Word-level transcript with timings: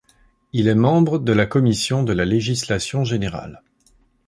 Il 0.51 0.67
est 0.67 0.73
membre 0.73 1.19
de 1.19 1.31
la 1.31 1.45
commission 1.45 2.01
de 2.01 2.11
la 2.11 2.25
législation 2.25 3.03
générale. 3.03 3.61